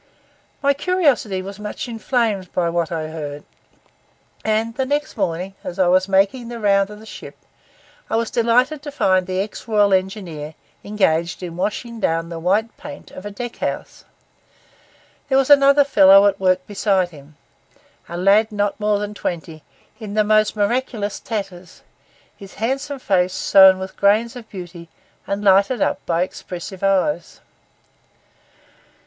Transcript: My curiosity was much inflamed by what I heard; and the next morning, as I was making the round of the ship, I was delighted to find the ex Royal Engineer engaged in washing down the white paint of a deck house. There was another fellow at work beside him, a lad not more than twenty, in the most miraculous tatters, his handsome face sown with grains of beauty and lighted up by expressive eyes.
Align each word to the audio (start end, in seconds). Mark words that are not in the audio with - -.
My 0.63 0.73
curiosity 0.73 1.43
was 1.43 1.59
much 1.59 1.87
inflamed 1.87 2.51
by 2.53 2.71
what 2.71 2.91
I 2.91 3.09
heard; 3.09 3.43
and 4.43 4.73
the 4.73 4.83
next 4.83 5.15
morning, 5.15 5.53
as 5.63 5.77
I 5.77 5.87
was 5.89 6.07
making 6.07 6.47
the 6.47 6.59
round 6.59 6.89
of 6.89 6.97
the 6.99 7.05
ship, 7.05 7.37
I 8.09 8.15
was 8.15 8.31
delighted 8.31 8.81
to 8.81 8.91
find 8.91 9.27
the 9.27 9.39
ex 9.41 9.67
Royal 9.67 9.93
Engineer 9.93 10.55
engaged 10.83 11.43
in 11.43 11.55
washing 11.55 11.99
down 11.99 12.29
the 12.29 12.39
white 12.39 12.75
paint 12.77 13.11
of 13.11 13.27
a 13.27 13.29
deck 13.29 13.57
house. 13.57 14.03
There 15.29 15.37
was 15.37 15.51
another 15.51 15.83
fellow 15.83 16.25
at 16.25 16.39
work 16.39 16.65
beside 16.65 17.11
him, 17.11 17.35
a 18.09 18.17
lad 18.17 18.51
not 18.51 18.79
more 18.79 18.97
than 18.97 19.13
twenty, 19.13 19.61
in 19.99 20.15
the 20.15 20.23
most 20.23 20.55
miraculous 20.55 21.19
tatters, 21.19 21.83
his 22.35 22.55
handsome 22.55 22.97
face 22.97 23.33
sown 23.33 23.77
with 23.77 23.97
grains 23.97 24.35
of 24.35 24.49
beauty 24.49 24.89
and 25.27 25.43
lighted 25.43 25.79
up 25.79 26.03
by 26.07 26.23
expressive 26.23 26.81
eyes. 26.81 27.39